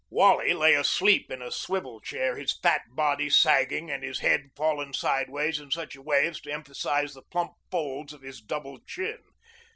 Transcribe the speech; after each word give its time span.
Wally 0.09 0.53
lay 0.55 0.73
asleep 0.73 1.29
in 1.29 1.43
a 1.43 1.51
swivel 1.51 2.01
chair, 2.01 2.35
his 2.35 2.57
fat 2.57 2.81
body 2.89 3.29
sagging 3.29 3.91
and 3.91 4.03
his 4.03 4.21
head 4.21 4.49
fallen 4.55 4.93
sideways 4.93 5.59
in 5.59 5.69
such 5.69 5.95
a 5.95 6.01
way 6.01 6.25
as 6.25 6.41
to 6.41 6.51
emphasize 6.51 7.13
the 7.13 7.21
plump 7.21 7.51
folds 7.69 8.11
of 8.11 8.23
his 8.23 8.41
double 8.41 8.79
chin. 8.79 9.19